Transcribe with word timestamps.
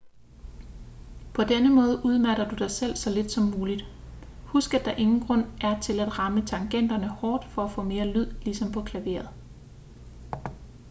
på 1.35 1.43
denne 1.43 1.69
måde 1.75 2.01
udmatter 2.05 2.49
du 2.49 2.55
dig 2.55 2.71
selv 2.71 2.95
så 2.95 3.09
lidt 3.09 3.31
som 3.31 3.43
muligt 3.43 3.83
husk 4.45 4.73
at 4.73 4.85
der 4.85 4.91
ingen 4.91 5.19
grund 5.19 5.45
er 5.61 5.79
til 5.79 5.99
at 5.99 6.19
ramme 6.19 6.45
tangenterne 6.45 7.07
hårdt 7.07 7.45
for 7.45 7.61
at 7.65 7.71
få 7.71 7.83
mere 7.83 8.05
lyd 8.07 8.31
ligesom 8.43 8.71
på 8.71 8.81
klaveret 8.81 9.29